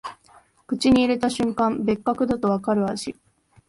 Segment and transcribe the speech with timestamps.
[0.65, 3.15] 口に入れた瞬間、別格だとわかる味